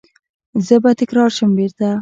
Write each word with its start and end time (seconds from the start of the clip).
زه 0.65 0.75
به 0.83 0.91
تکرار 0.99 1.29
شم 1.37 1.51
بیرته 1.57 1.87